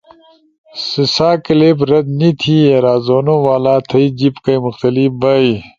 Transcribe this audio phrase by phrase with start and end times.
[0.89, 5.47] سسا کلپ رد نی تھی ایرازونو والا تھئی جیِب کئی مختلف بئی